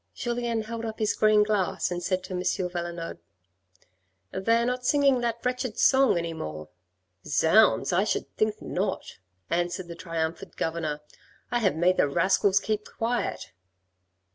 [0.15, 2.39] Julien held up his green glass and said to M.
[2.41, 3.19] Valenod."
[4.31, 6.69] They are not singing that wretched song any more."
[7.23, 9.19] "Zounds, I should think not,"
[9.51, 11.01] answered the triumphant governor."
[11.51, 13.51] I have made the rascals keep quiet."